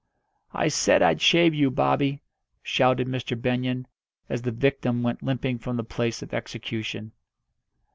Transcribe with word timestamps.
"I 0.55 0.67
said 0.69 1.03
I'd 1.03 1.21
shave 1.21 1.53
you, 1.53 1.69
Bobby!" 1.69 2.23
shouted 2.63 3.07
Mr. 3.07 3.39
Benyon, 3.39 3.85
as 4.29 4.41
the 4.41 4.49
victim 4.49 5.03
went 5.03 5.21
limping 5.21 5.59
from 5.59 5.77
the 5.77 5.83
place 5.83 6.23
of 6.23 6.33
execution. 6.33 7.11